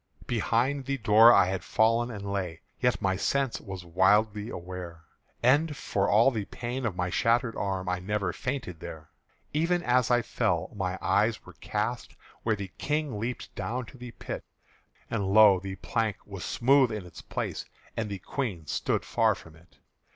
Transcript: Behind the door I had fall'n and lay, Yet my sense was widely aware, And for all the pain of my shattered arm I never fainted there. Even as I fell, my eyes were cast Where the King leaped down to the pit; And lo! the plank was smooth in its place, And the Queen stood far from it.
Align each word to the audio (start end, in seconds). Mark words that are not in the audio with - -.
Behind 0.25 0.85
the 0.85 0.97
door 0.97 1.31
I 1.31 1.45
had 1.45 1.63
fall'n 1.63 2.09
and 2.09 2.33
lay, 2.33 2.61
Yet 2.79 3.03
my 3.03 3.15
sense 3.15 3.61
was 3.61 3.85
widely 3.85 4.49
aware, 4.49 5.03
And 5.43 5.77
for 5.77 6.09
all 6.09 6.31
the 6.31 6.45
pain 6.45 6.87
of 6.87 6.95
my 6.95 7.11
shattered 7.11 7.55
arm 7.55 7.87
I 7.87 7.99
never 7.99 8.33
fainted 8.33 8.79
there. 8.79 9.11
Even 9.53 9.83
as 9.83 10.09
I 10.09 10.23
fell, 10.23 10.71
my 10.75 10.97
eyes 11.03 11.45
were 11.45 11.53
cast 11.53 12.15
Where 12.41 12.55
the 12.55 12.71
King 12.79 13.19
leaped 13.19 13.53
down 13.53 13.85
to 13.85 13.97
the 13.99 14.09
pit; 14.09 14.43
And 15.11 15.27
lo! 15.35 15.59
the 15.59 15.75
plank 15.75 16.15
was 16.25 16.43
smooth 16.43 16.91
in 16.91 17.05
its 17.05 17.21
place, 17.21 17.65
And 17.95 18.09
the 18.09 18.17
Queen 18.17 18.65
stood 18.65 19.05
far 19.05 19.35
from 19.35 19.55
it. 19.55 19.77